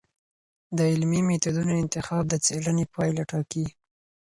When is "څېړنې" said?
2.45-2.85